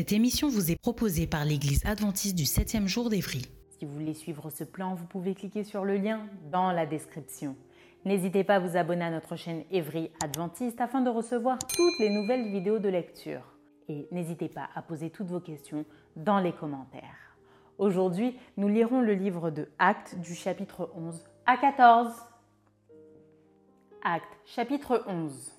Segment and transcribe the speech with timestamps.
[0.00, 3.42] Cette émission vous est proposée par l'Église adventiste du 7e jour d'Évry.
[3.68, 7.54] Si vous voulez suivre ce plan, vous pouvez cliquer sur le lien dans la description.
[8.06, 12.08] N'hésitez pas à vous abonner à notre chaîne Évry Adventiste afin de recevoir toutes les
[12.08, 13.42] nouvelles vidéos de lecture.
[13.90, 15.84] Et n'hésitez pas à poser toutes vos questions
[16.16, 17.36] dans les commentaires.
[17.76, 22.10] Aujourd'hui, nous lirons le livre de Actes du chapitre 11 à 14.
[24.02, 25.52] Actes chapitre 11.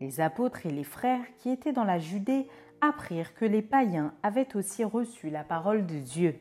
[0.00, 2.46] Les apôtres et les frères qui étaient dans la Judée
[2.82, 6.34] apprirent que les païens avaient aussi reçu la parole de Dieu.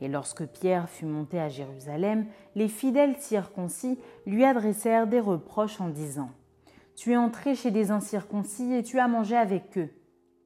[0.00, 5.88] Et lorsque Pierre fut monté à Jérusalem, les fidèles circoncis lui adressèrent des reproches en
[5.88, 6.30] disant
[6.96, 9.90] Tu es entré chez des incirconcis et tu as mangé avec eux.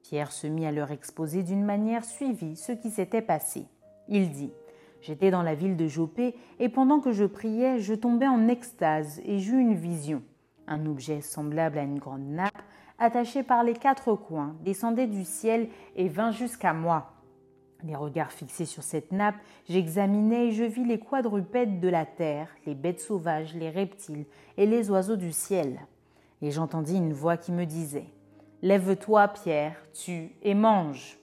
[0.02, 3.66] Pierre se mit à leur exposer d'une manière suivie ce qui s'était passé.
[4.08, 4.52] Il dit
[5.00, 9.20] J'étais dans la ville de Jopé et pendant que je priais, je tombais en extase
[9.24, 10.22] et j'eus une vision.
[10.68, 12.61] Un objet semblable à une grande nappe
[13.02, 17.10] attaché par les quatre coins, descendait du ciel et vint jusqu'à moi.
[17.82, 19.34] Les regards fixés sur cette nappe,
[19.68, 24.24] j'examinais et je vis les quadrupèdes de la terre, les bêtes sauvages, les reptiles
[24.56, 25.80] et les oiseaux du ciel.
[26.42, 28.06] Et j'entendis une voix qui me disait
[28.62, 31.18] Lève-toi, Pierre, tue et mange.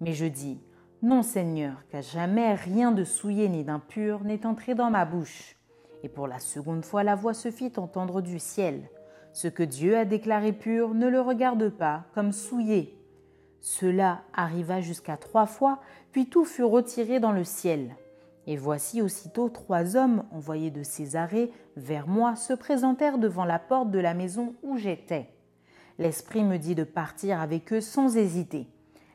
[0.00, 0.58] Mais je dis
[1.00, 5.54] Non, Seigneur, qu'à jamais rien de souillé ni d'impur n'est entré dans ma bouche.
[6.02, 8.90] Et pour la seconde fois, la voix se fit entendre du ciel.
[9.32, 12.96] Ce que Dieu a déclaré pur, ne le regarde pas comme souillé.
[13.60, 15.80] Cela arriva jusqu'à trois fois,
[16.12, 17.94] puis tout fut retiré dans le ciel.
[18.46, 23.90] Et voici aussitôt trois hommes envoyés de Césarée vers moi se présentèrent devant la porte
[23.90, 25.28] de la maison où j'étais.
[25.98, 28.66] L'Esprit me dit de partir avec eux sans hésiter.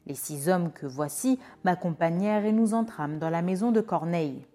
[0.06, 4.46] Les six hommes que voici m'accompagnèrent et nous entrâmes dans la maison de Corneille.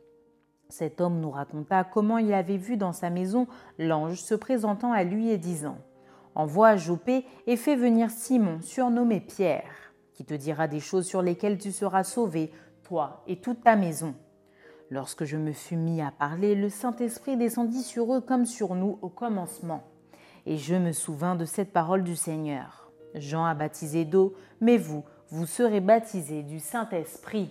[0.71, 3.47] Cet homme nous raconta comment il avait vu dans sa maison
[3.79, 5.79] l'ange se présentant à lui et disant
[6.35, 11.59] Envoie Jopé et fais venir Simon, surnommé Pierre, qui te dira des choses sur lesquelles
[11.59, 12.53] tu seras sauvé,
[12.85, 14.15] toi et toute ta maison.
[14.91, 18.99] Lorsque je me fus mis à parler, le Saint-Esprit descendit sur eux comme sur nous
[19.03, 19.83] au commencement.
[20.47, 22.91] Et je me souvins de cette parole du Seigneur.
[23.15, 27.51] Jean a baptisé d'eau, mais vous, vous serez baptisés du Saint-Esprit.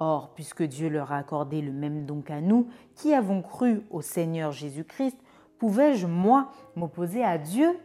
[0.00, 4.00] Or, puisque Dieu leur a accordé le même don qu'à nous, qui avons cru au
[4.00, 5.18] Seigneur Jésus-Christ,
[5.58, 7.78] pouvais-je, moi, m'opposer à Dieu?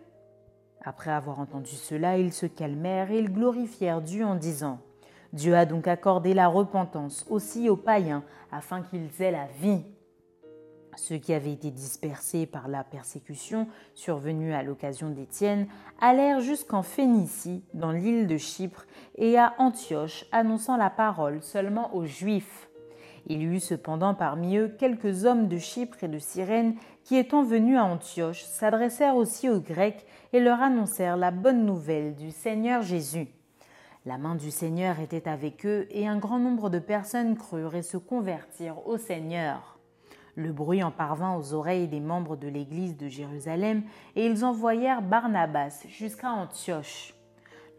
[0.81, 4.79] Après avoir entendu cela, ils se calmèrent et ils glorifièrent Dieu en disant
[5.33, 9.83] Dieu a donc accordé la repentance aussi aux païens, afin qu'ils aient la vie.
[10.95, 15.67] Ceux qui avaient été dispersés par la persécution survenue à l'occasion d'Étienne
[16.00, 18.85] allèrent jusqu'en Phénicie, dans l'île de Chypre,
[19.17, 22.69] et à Antioche, annonçant la parole seulement aux Juifs.
[23.28, 27.44] Il y eut cependant parmi eux quelques hommes de Chypre et de Cyrène qui, étant
[27.44, 32.84] venus à Antioche, s'adressèrent aussi aux Grecs et leur annoncèrent la bonne nouvelle du Seigneur
[32.84, 33.28] Jésus.
[34.05, 37.81] La main du Seigneur était avec eux, et un grand nombre de personnes crurent et
[37.81, 39.74] se convertirent au Seigneur.
[40.35, 43.84] Le bruit en parvint aux oreilles des membres de l'église de Jérusalem,
[44.16, 47.13] et ils envoyèrent Barnabas jusqu'à Antioche.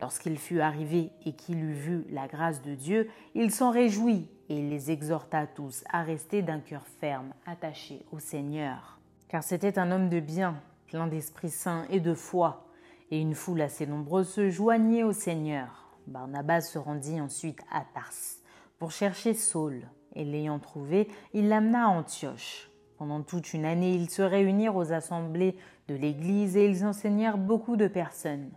[0.00, 4.62] Lorsqu'il fut arrivé et qu'il eut vu la grâce de Dieu, il s'en réjouit et
[4.62, 8.98] les exhorta tous à rester d'un cœur ferme, attaché au Seigneur.
[9.28, 12.68] Car c'était un homme de bien, plein d'Esprit Saint et de foi,
[13.10, 15.90] et une foule assez nombreuse se joignait au Seigneur.
[16.06, 18.12] Barnabas se rendit ensuite à Tars
[18.78, 22.70] pour chercher Saul et l'ayant trouvé, il l'amena à Antioche.
[22.98, 25.56] Pendant toute une année, ils se réunirent aux assemblées
[25.88, 28.50] de l'Église et ils enseignèrent beaucoup de personnes.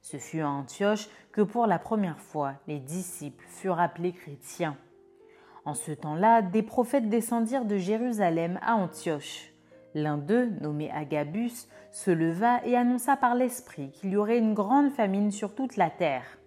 [0.00, 4.76] Ce fut à Antioche que pour la première fois les disciples furent appelés chrétiens.
[5.64, 9.52] En ce temps-là, des prophètes descendirent de Jérusalem à Antioche.
[9.94, 14.90] L'un d'eux, nommé Agabus, se leva et annonça par l'Esprit qu'il y aurait une grande
[14.90, 16.38] famine sur toute la terre.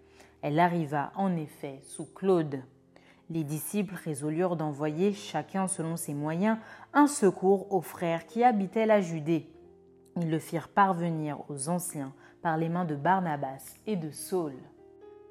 [0.41, 2.62] Elle arriva en effet sous Claude
[3.30, 6.57] les disciples résolurent d'envoyer, chacun selon ses moyens,
[6.94, 9.50] un secours aux frères qui habitaient la Judée.
[10.16, 14.54] Ils le firent parvenir aux anciens par les mains de Barnabas et de Saul.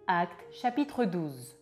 [0.07, 1.57] Acte chapitre 12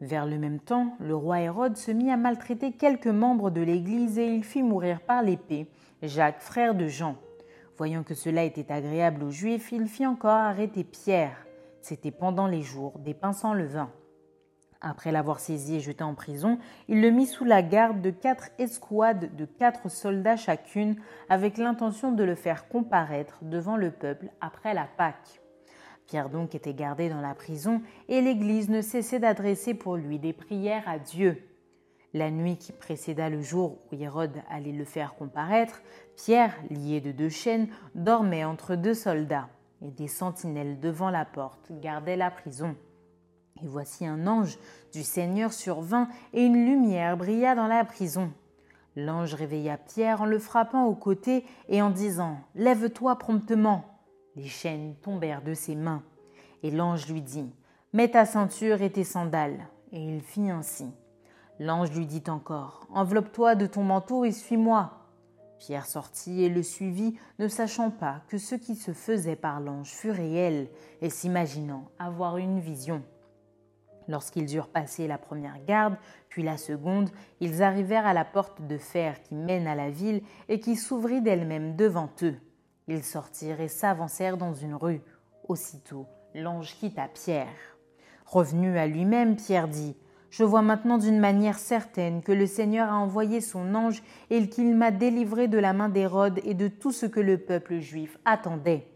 [0.00, 4.18] Vers le même temps, le roi Hérode se mit à maltraiter quelques membres de l'Église
[4.18, 5.68] et il fit mourir par l'épée
[6.02, 7.16] Jacques, frère de Jean.
[7.78, 11.46] Voyant que cela était agréable aux Juifs, il fit encore arrêter Pierre.
[11.80, 13.90] C'était pendant les jours des pains sans levain.
[14.82, 18.48] Après l'avoir saisi et jeté en prison, il le mit sous la garde de quatre
[18.58, 20.96] escouades de quatre soldats chacune,
[21.28, 25.42] avec l'intention de le faire comparaître devant le peuple après la Pâque.
[26.06, 30.32] Pierre donc était gardé dans la prison, et l'Église ne cessait d'adresser pour lui des
[30.32, 31.46] prières à Dieu.
[32.14, 35.82] La nuit qui précéda le jour où Hérode allait le faire comparaître,
[36.16, 39.50] Pierre, lié de deux chaînes, dormait entre deux soldats,
[39.82, 42.74] et des sentinelles devant la porte gardaient la prison.
[43.62, 44.58] Et voici un ange
[44.92, 48.32] du Seigneur survint, et une lumière brilla dans la prison.
[48.96, 53.84] L'ange réveilla Pierre en le frappant au côté et en disant Lève-toi promptement.
[54.36, 56.02] Les chaînes tombèrent de ses mains.
[56.62, 57.52] Et l'ange lui dit
[57.92, 59.66] Mets ta ceinture et tes sandales.
[59.92, 60.86] Et il fit ainsi.
[61.58, 64.92] L'ange lui dit encore Enveloppe-toi de ton manteau et suis-moi.
[65.58, 69.90] Pierre sortit et le suivit, ne sachant pas que ce qui se faisait par l'ange
[69.90, 70.68] fut réel
[71.02, 73.02] et s'imaginant avoir une vision.
[74.08, 75.96] Lorsqu'ils eurent passé la première garde,
[76.28, 77.10] puis la seconde,
[77.40, 81.20] ils arrivèrent à la porte de fer qui mène à la ville et qui s'ouvrit
[81.20, 82.36] d'elle-même devant eux.
[82.88, 85.00] Ils sortirent et s'avancèrent dans une rue.
[85.48, 87.46] Aussitôt, l'ange quitta Pierre.
[88.26, 89.96] Revenu à lui-même, Pierre dit
[90.30, 94.76] Je vois maintenant d'une manière certaine que le Seigneur a envoyé son ange et qu'il
[94.76, 98.89] m'a délivré de la main d'Hérode et de tout ce que le peuple juif attendait.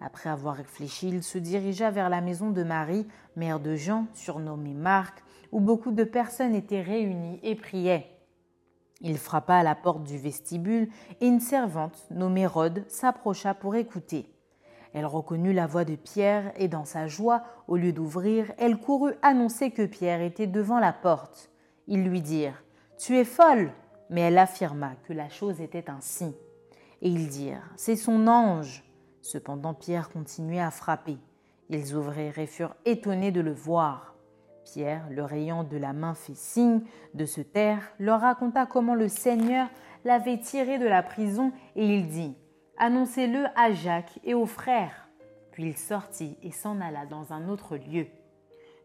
[0.00, 3.06] Après avoir réfléchi, il se dirigea vers la maison de Marie,
[3.36, 8.18] mère de Jean, surnommée Marc, où beaucoup de personnes étaient réunies et priaient.
[9.00, 10.88] Il frappa à la porte du vestibule
[11.20, 14.28] et une servante, nommée Rhodes, s'approcha pour écouter.
[14.92, 19.14] Elle reconnut la voix de Pierre et dans sa joie, au lieu d'ouvrir, elle courut
[19.22, 21.50] annoncer que Pierre était devant la porte.
[21.86, 22.62] Ils lui dirent
[22.98, 23.72] Tu es folle
[24.10, 26.34] Mais elle affirma que la chose était ainsi.
[27.02, 28.82] Et ils dirent C'est son ange.
[29.28, 31.18] Cependant Pierre continuait à frapper.
[31.68, 34.14] Ils ouvrirent et furent étonnés de le voir.
[34.64, 36.80] Pierre, leur ayant de la main fait signe
[37.12, 39.68] de se taire, leur raconta comment le Seigneur
[40.06, 42.38] l'avait tiré de la prison et il dit
[42.78, 45.10] Annoncez-le à Jacques et aux frères.
[45.52, 48.06] Puis il sortit et s'en alla dans un autre lieu.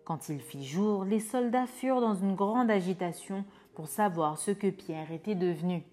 [0.03, 3.45] Quand il fit jour, les soldats furent dans une grande agitation
[3.75, 5.83] pour savoir ce que Pierre était devenu.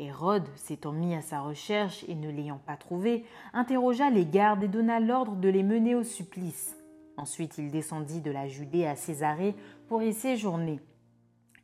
[0.00, 4.68] Hérode, s'étant mis à sa recherche et ne l'ayant pas trouvé, interrogea les gardes et
[4.68, 6.74] donna l'ordre de les mener au supplice.
[7.18, 9.54] Ensuite il descendit de la Judée à Césarée
[9.88, 10.80] pour y séjourner.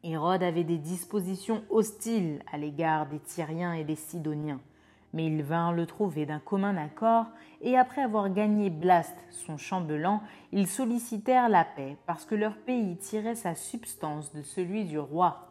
[0.04, 4.60] Hérode avait des dispositions hostiles à l'égard des Tyriens et des Sidoniens,
[5.14, 7.24] mais ils vinrent le trouver d'un commun accord,
[7.62, 10.20] et après avoir gagné Blast, son chambellan,
[10.52, 15.45] ils sollicitèrent la paix parce que leur pays tirait sa substance de celui du roi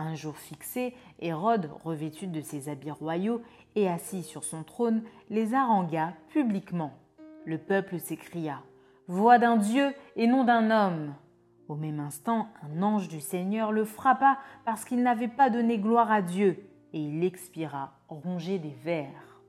[0.00, 3.42] un jour fixé, Hérode, revêtu de ses habits royaux
[3.74, 6.92] et assis sur son trône, les harangua publiquement.
[7.44, 8.62] Le peuple s'écria
[9.06, 11.14] Voix d'un Dieu et non d'un homme.
[11.68, 16.10] Au même instant, un ange du Seigneur le frappa parce qu'il n'avait pas donné gloire
[16.10, 16.58] à Dieu,
[16.92, 19.40] et il expira, rongé des vers.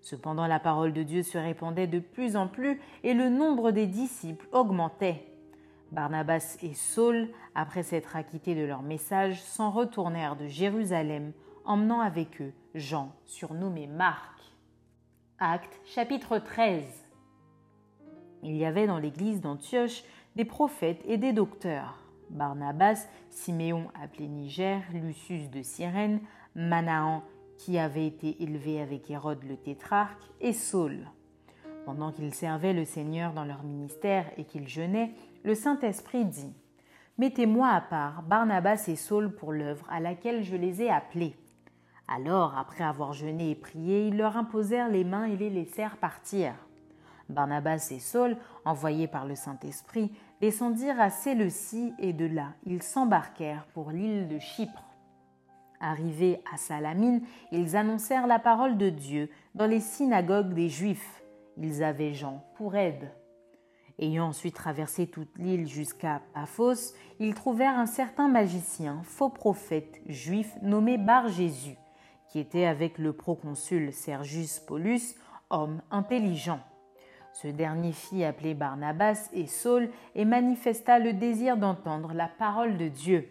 [0.00, 3.86] Cependant la parole de Dieu se répandait de plus en plus, et le nombre des
[3.86, 5.35] disciples augmentait.
[5.92, 11.32] Barnabas et Saul, après s'être acquittés de leur message, s'en retournèrent de Jérusalem,
[11.64, 14.40] emmenant avec eux Jean, surnommé Marc.
[15.38, 16.84] Acte chapitre 13
[18.42, 20.02] Il y avait dans l'église d'Antioche
[20.34, 22.02] des prophètes et des docteurs.
[22.30, 26.20] Barnabas, Siméon appelé Niger, Lucius de Cyrène,
[26.54, 27.22] Manahan
[27.56, 31.08] qui avait été élevé avec Hérode le tétrarque, et Saul.
[31.84, 35.14] Pendant qu'ils servaient le Seigneur dans leur ministère et qu'ils jeûnaient,
[35.46, 36.52] le Saint-Esprit dit
[37.18, 41.36] Mettez-moi à part Barnabas et Saul pour l'œuvre à laquelle je les ai appelés.
[42.08, 46.52] Alors, après avoir jeûné et prié, ils leur imposèrent les mains et les laissèrent partir.
[47.28, 50.10] Barnabas et Saul, envoyés par le Saint-Esprit,
[50.40, 54.82] descendirent à Séleucie et de là, ils s'embarquèrent pour l'île de Chypre.
[55.78, 57.22] Arrivés à Salamine,
[57.52, 61.22] ils annoncèrent la parole de Dieu dans les synagogues des Juifs.
[61.56, 63.12] Ils avaient Jean pour aide.
[63.98, 70.52] Ayant ensuite traversé toute l'île jusqu'à Paphos, ils trouvèrent un certain magicien, faux prophète juif
[70.60, 71.78] nommé Bar Jésus,
[72.28, 75.14] qui était avec le proconsul Sergius Paulus,
[75.48, 76.60] homme intelligent.
[77.32, 82.88] Ce dernier fit appeler Barnabas et Saul et manifesta le désir d'entendre la parole de
[82.88, 83.28] Dieu.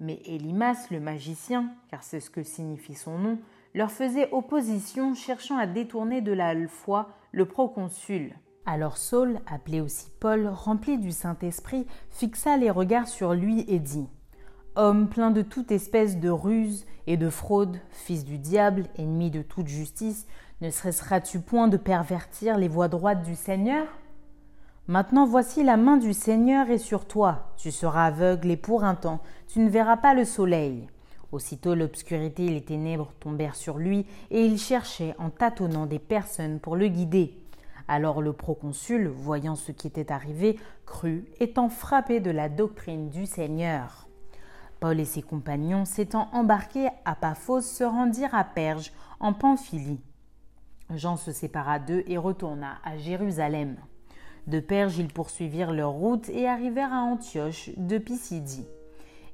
[0.00, 3.38] Mais Élimas, le magicien, car c'est ce que signifie son nom,
[3.74, 8.34] leur faisait opposition, cherchant à détourner de la foi le proconsul.
[8.70, 14.06] Alors Saul, appelé aussi Paul, rempli du Saint-Esprit, fixa les regards sur lui et dit
[14.76, 19.40] Homme plein de toute espèce de ruse et de fraude, fils du diable, ennemi de
[19.40, 20.26] toute justice,
[20.60, 23.86] ne cesseras-tu point de pervertir les voies droites du Seigneur?
[24.86, 28.96] Maintenant voici la main du Seigneur est sur toi, tu seras aveugle et pour un
[28.96, 30.88] temps, tu ne verras pas le soleil.
[31.32, 36.60] Aussitôt l'obscurité et les ténèbres tombèrent sur lui, et il cherchait en tâtonnant des personnes
[36.60, 37.47] pour le guider.
[37.88, 43.24] Alors le proconsul, voyant ce qui était arrivé, crut, étant frappé de la doctrine du
[43.24, 44.08] Seigneur.
[44.78, 50.00] Paul et ses compagnons, s'étant embarqués à Paphos, se rendirent à Perge, en Pamphylie.
[50.94, 53.76] Jean se sépara d'eux et retourna à Jérusalem.
[54.46, 58.66] De Perge, ils poursuivirent leur route et arrivèrent à Antioche de Pisidie.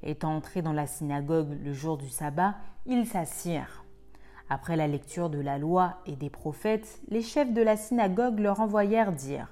[0.02, 2.54] Étant entrés dans la synagogue le jour du sabbat,
[2.86, 3.83] ils s'assirent.
[4.50, 8.60] Après la lecture de la loi et des prophètes, les chefs de la synagogue leur
[8.60, 9.48] envoyèrent dire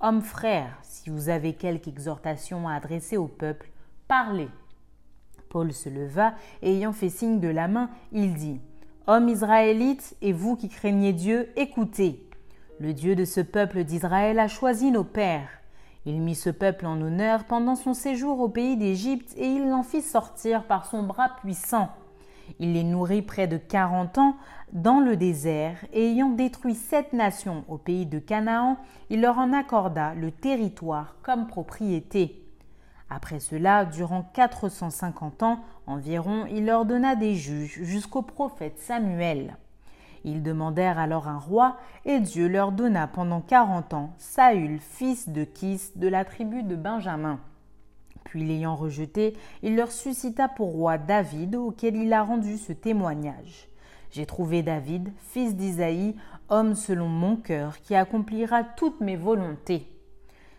[0.00, 3.70] Hommes frères, si vous avez quelque exhortation à adresser au peuple,
[4.08, 4.48] parlez.
[5.50, 8.60] Paul se leva et ayant fait signe de la main, il dit
[9.06, 12.24] Hommes israélites et vous qui craignez Dieu, écoutez.
[12.78, 15.50] Le Dieu de ce peuple d'Israël a choisi nos pères.
[16.06, 19.82] Il mit ce peuple en honneur pendant son séjour au pays d'Égypte et il l'en
[19.82, 21.90] fit sortir par son bras puissant.
[22.58, 24.36] Il les nourrit près de quarante ans
[24.72, 28.76] dans le désert, et ayant détruit sept nations au pays de Canaan,
[29.08, 32.44] il leur en accorda le territoire comme propriété.
[33.08, 38.78] Après cela, durant quatre cent cinquante ans environ, il leur donna des juges jusqu'au prophète
[38.78, 39.56] Samuel.
[40.22, 45.44] Ils demandèrent alors un roi, et Dieu leur donna pendant quarante ans Saül, fils de
[45.44, 47.40] Kis, de la tribu de Benjamin.
[48.24, 53.68] Puis l'ayant rejeté, il leur suscita pour roi David, auquel il a rendu ce témoignage.
[54.10, 56.16] J'ai trouvé David, fils d'Isaïe,
[56.48, 59.86] homme selon mon cœur, qui accomplira toutes mes volontés.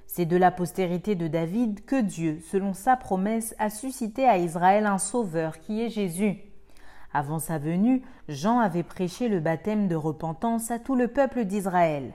[0.08, 4.86] C'est de la postérité de David que Dieu, selon sa promesse, a suscité à Israël
[4.86, 6.38] un sauveur qui est Jésus.
[7.14, 12.14] Avant sa venue, Jean avait prêché le baptême de repentance à tout le peuple d'Israël.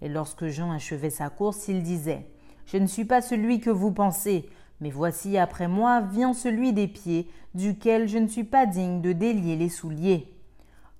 [0.00, 2.26] Et lorsque Jean achevait sa course, il disait
[2.66, 4.48] Je ne suis pas celui que vous pensez,
[4.80, 9.12] mais voici après moi vient celui des pieds, duquel je ne suis pas digne de
[9.12, 10.34] délier les souliers.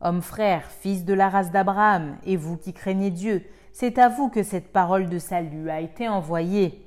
[0.01, 4.29] Homme frère, fils de la race d'Abraham, et vous qui craignez Dieu, c'est à vous
[4.29, 6.85] que cette parole de salut a été envoyée.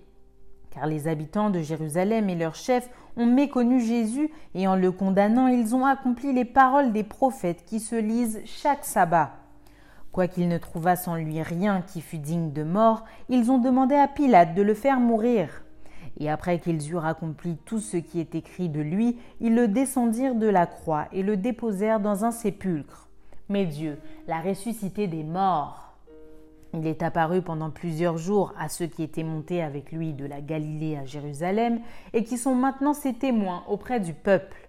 [0.72, 5.48] Car les habitants de Jérusalem et leurs chefs ont méconnu Jésus, et en le condamnant,
[5.48, 9.32] ils ont accompli les paroles des prophètes qui se lisent chaque sabbat.
[10.12, 14.08] Quoiqu'ils ne trouvassent en lui rien qui fût digne de mort, ils ont demandé à
[14.08, 15.64] Pilate de le faire mourir.
[16.22, 20.36] Et après qu'ils eurent accompli tout ce qui est écrit de lui, ils le descendirent
[20.36, 23.08] de la croix et le déposèrent dans un sépulcre.
[23.50, 23.98] Mais Dieu
[24.28, 25.96] l'a ressuscité des morts.
[26.76, 30.42] Il est apparu pendant plusieurs jours à ceux qui étaient montés avec lui de la
[30.42, 31.80] Galilée à Jérusalem
[32.14, 34.61] et qui sont maintenant ses témoins auprès du peuple.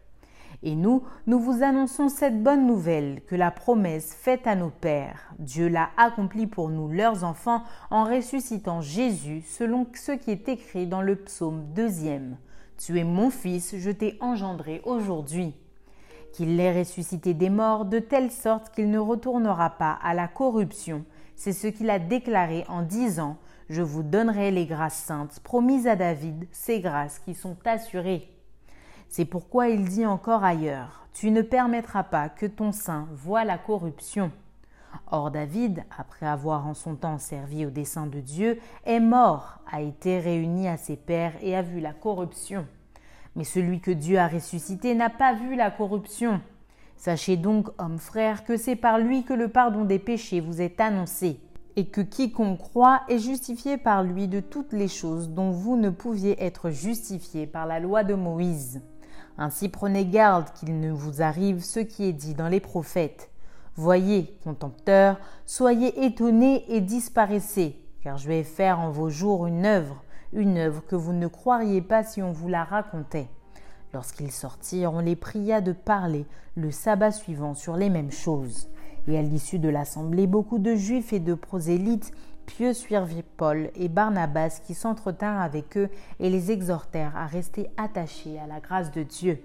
[0.64, 5.34] Et nous, nous vous annonçons cette bonne nouvelle que la promesse faite à nos pères,
[5.40, 10.86] Dieu l'a accomplie pour nous, leurs enfants, en ressuscitant Jésus selon ce qui est écrit
[10.86, 12.36] dans le psaume deuxième.
[12.78, 15.54] Tu es mon fils, je t'ai engendré aujourd'hui.
[16.32, 21.04] Qu'il l'ait ressuscité des morts de telle sorte qu'il ne retournera pas à la corruption.
[21.34, 23.36] C'est ce qu'il a déclaré en disant
[23.68, 28.28] Je vous donnerai les grâces saintes promises à David, ces grâces qui sont assurées.
[29.14, 33.58] C'est pourquoi il dit encore ailleurs, Tu ne permettras pas que ton sein voie la
[33.58, 34.32] corruption.
[35.10, 39.82] Or David, après avoir en son temps servi au dessein de Dieu, est mort, a
[39.82, 42.66] été réuni à ses pères et a vu la corruption.
[43.36, 46.40] Mais celui que Dieu a ressuscité n'a pas vu la corruption.
[46.96, 50.80] Sachez donc, hommes frères, que c'est par lui que le pardon des péchés vous est
[50.80, 51.38] annoncé,
[51.76, 55.90] et que quiconque croit est justifié par lui de toutes les choses dont vous ne
[55.90, 58.80] pouviez être justifiés par la loi de Moïse.
[59.38, 63.30] Ainsi prenez garde qu'il ne vous arrive ce qui est dit dans les prophètes.
[63.74, 70.02] Voyez, contempteurs, soyez étonnés et disparaissez, car je vais faire en vos jours une œuvre,
[70.32, 73.28] une œuvre que vous ne croiriez pas si on vous la racontait.
[73.94, 78.68] Lorsqu'ils sortirent, on les pria de parler le sabbat suivant sur les mêmes choses.
[79.08, 82.12] Et à l'issue de l'assemblée, beaucoup de juifs et de prosélytes
[82.46, 85.88] pieux suivirent Paul et Barnabas qui s'entretinrent avec eux
[86.20, 89.42] et les exhortèrent à rester attachés à la grâce de Dieu.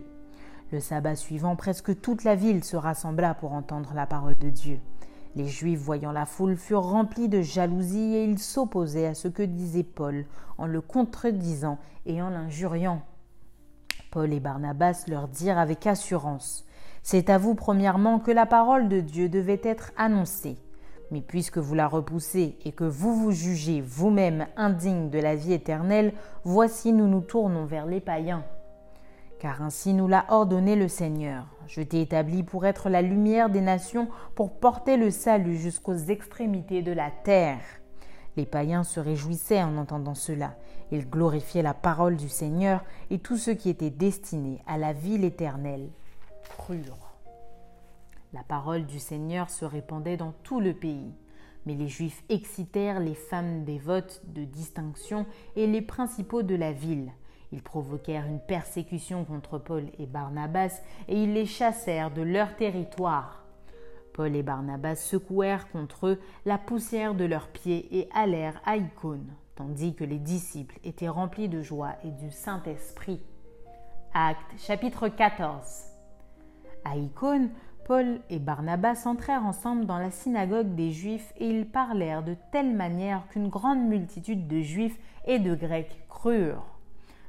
[0.72, 4.80] Le sabbat suivant, presque toute la ville se rassembla pour entendre la parole de Dieu.
[5.36, 9.44] Les Juifs, voyant la foule, furent remplis de jalousie et ils s'opposaient à ce que
[9.44, 10.26] disait Paul
[10.58, 13.02] en le contredisant et en l'injuriant.
[14.12, 16.66] Paul et Barnabas leur dirent avec assurance
[17.04, 20.58] C'est à vous premièrement que la parole de Dieu devait être annoncée.
[21.12, 25.54] Mais puisque vous la repoussez et que vous vous jugez vous-même indigne de la vie
[25.54, 28.44] éternelle, voici nous nous tournons vers les païens.
[29.40, 31.46] Car ainsi nous l'a ordonné le Seigneur.
[31.68, 36.82] Je t'ai établi pour être la lumière des nations, pour porter le salut jusqu'aux extrémités
[36.82, 37.60] de la terre.
[38.36, 40.56] Les païens se réjouissaient en entendant cela.
[40.92, 45.24] Ils glorifiaient la parole du Seigneur et tous ceux qui étaient destinés à la vie
[45.24, 45.90] éternelle
[46.58, 47.07] crurent.
[48.34, 51.14] La parole du Seigneur se répandait dans tout le pays.
[51.66, 57.12] Mais les Juifs excitèrent les femmes dévotes de distinction et les principaux de la ville.
[57.52, 63.46] Ils provoquèrent une persécution contre Paul et Barnabas et ils les chassèrent de leur territoire.
[64.14, 69.32] Paul et Barnabas secouèrent contre eux la poussière de leurs pieds et allèrent à Icône,
[69.56, 73.22] tandis que les disciples étaient remplis de joie et du Saint-Esprit.
[74.14, 75.64] Acte chapitre 14
[76.84, 77.52] À Icône,
[77.88, 82.76] Paul et Barnabas entrèrent ensemble dans la synagogue des Juifs et ils parlèrent de telle
[82.76, 86.66] manière qu'une grande multitude de Juifs et de Grecs crurent.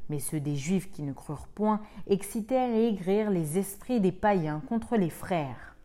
[0.09, 4.61] Mais ceux des Juifs qui ne crurent point excitèrent et aigrirent les esprits des païens
[4.69, 5.77] contre les frères.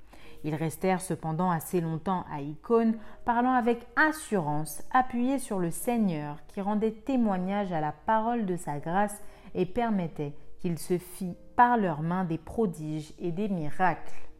[0.43, 6.61] Ils restèrent cependant assez longtemps à Icône, parlant avec assurance, appuyés sur le Seigneur qui
[6.61, 9.21] rendait témoignage à la parole de sa grâce
[9.53, 14.32] et permettait qu'il se fît par leurs mains des prodiges et des miracles.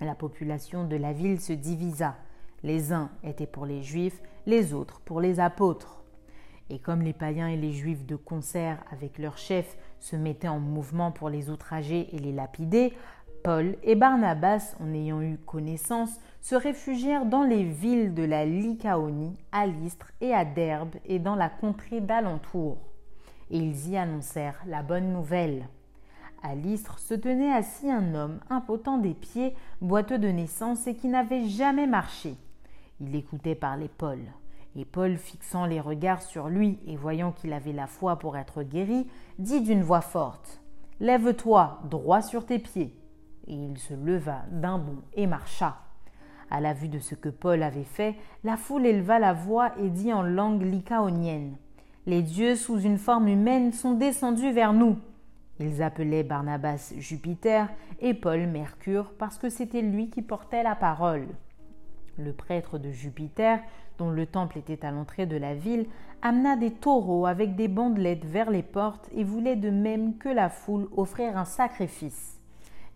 [0.00, 2.16] La population de la ville se divisa.
[2.62, 5.98] Les uns étaient pour les Juifs, les autres pour les apôtres.
[6.70, 10.60] Et comme les païens et les juifs de concert avec leurs chefs se mettaient en
[10.60, 12.92] mouvement pour les outrager et les lapider,
[13.42, 19.36] Paul et Barnabas, en ayant eu connaissance, se réfugièrent dans les villes de la Lycaonie,
[19.52, 22.78] à Lystre et à Derbe et dans la contrée d'alentour.
[23.50, 25.68] Et ils y annoncèrent la bonne nouvelle.
[26.42, 31.08] À Lystre se tenait assis un homme impotent des pieds, boiteux de naissance et qui
[31.08, 32.36] n'avait jamais marché.
[33.00, 34.20] Il écoutait parler Paul.
[34.76, 38.62] Et Paul, fixant les regards sur lui et voyant qu'il avait la foi pour être
[38.62, 39.08] guéri,
[39.38, 40.60] dit d'une voix forte
[41.00, 42.94] Lève-toi, droit sur tes pieds.
[43.48, 45.78] Et il se leva d'un bond et marcha.
[46.50, 49.90] À la vue de ce que Paul avait fait, la foule éleva la voix et
[49.90, 51.56] dit en langue lycaonienne
[52.06, 54.98] Les dieux sous une forme humaine sont descendus vers nous.
[55.60, 57.68] Ils appelaient Barnabas Jupiter
[58.00, 61.26] et Paul Mercure parce que c'était lui qui portait la parole.
[62.16, 63.60] Le prêtre de Jupiter,
[63.98, 65.86] dont le temple était à l'entrée de la ville,
[66.22, 70.48] amena des taureaux avec des bandelettes vers les portes et voulait de même que la
[70.48, 72.40] foule offrir un sacrifice.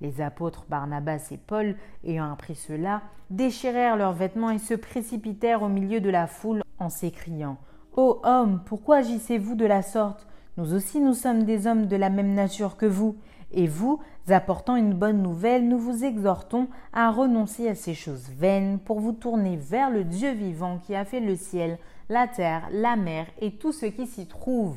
[0.01, 5.69] Les apôtres Barnabas et Paul, ayant appris cela, déchirèrent leurs vêtements et se précipitèrent au
[5.69, 7.57] milieu de la foule en s'écriant
[7.97, 10.27] Ô homme, pourquoi agissez-vous de la sorte?
[10.57, 13.17] Nous aussi nous sommes des hommes de la même nature que vous,
[13.53, 18.79] et vous, apportant une bonne nouvelle, nous vous exhortons à renoncer à ces choses vaines
[18.79, 22.97] pour vous tourner vers le Dieu vivant qui a fait le ciel, la terre, la
[22.97, 24.77] mer et tout ce qui s'y trouve.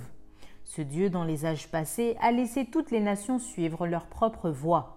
[0.64, 4.95] Ce Dieu, dans les âges passés, a laissé toutes les nations suivre leur propre voie.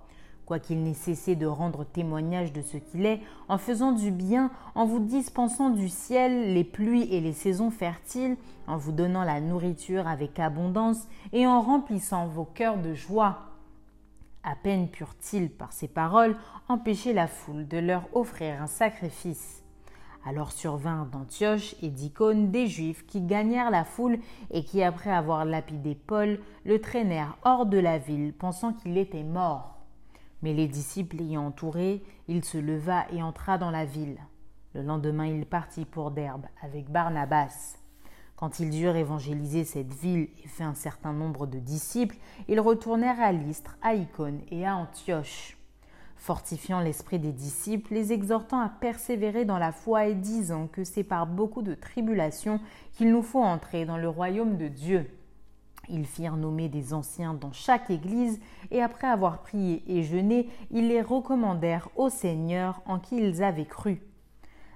[0.49, 4.87] Quoiqu'il n'ait cessé de rendre témoignage de ce qu'il est, en faisant du bien, en
[4.87, 10.09] vous dispensant du ciel les pluies et les saisons fertiles, en vous donnant la nourriture
[10.09, 13.41] avec abondance et en remplissant vos cœurs de joie.
[14.43, 16.35] À peine purent-ils, par ces paroles,
[16.71, 19.63] empêcher la foule de leur offrir un sacrifice.
[20.25, 24.19] Alors survinrent d'Antioche et d'Icône des Juifs qui gagnèrent la foule
[24.51, 29.25] et qui, après avoir lapidé Paul, le traînèrent hors de la ville, pensant qu'il était
[29.25, 29.78] mort.
[30.42, 34.18] Mais les disciples l'ayant entouré, il se leva et entra dans la ville.
[34.74, 37.77] Le lendemain, il partit pour Derbe avec Barnabas.
[38.37, 43.20] Quand ils eurent évangélisé cette ville et fait un certain nombre de disciples, ils retournèrent
[43.20, 45.59] à Lystre, à Icône et à Antioche,
[46.14, 51.03] fortifiant l'esprit des disciples, les exhortant à persévérer dans la foi et disant que c'est
[51.03, 52.61] par beaucoup de tribulations
[52.92, 55.11] qu'il nous faut entrer dans le royaume de Dieu.
[55.90, 60.88] Ils firent nommer des anciens dans chaque église, et après avoir prié et jeûné, ils
[60.88, 64.03] les recommandèrent au Seigneur en qui ils avaient cru.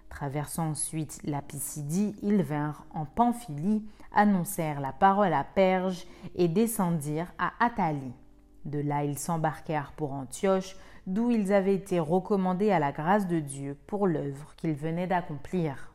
[0.08, 3.82] Traversant ensuite la Pisidie, ils vinrent en Pamphylie,
[4.14, 8.12] annoncèrent la parole à Perge et descendirent à Athalie.
[8.64, 13.40] De là, ils s'embarquèrent pour Antioche, d'où ils avaient été recommandés à la grâce de
[13.40, 15.91] Dieu pour l'œuvre qu'ils venaient d'accomplir.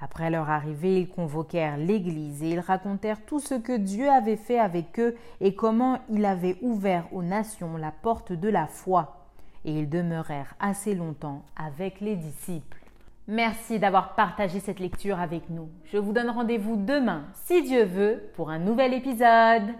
[0.00, 4.58] Après leur arrivée, ils convoquèrent l'Église et ils racontèrent tout ce que Dieu avait fait
[4.58, 9.26] avec eux et comment il avait ouvert aux nations la porte de la foi.
[9.64, 12.78] Et ils demeurèrent assez longtemps avec les disciples.
[13.28, 15.68] Merci d'avoir partagé cette lecture avec nous.
[15.86, 19.74] Je vous donne rendez-vous demain, si Dieu veut, pour un nouvel épisode.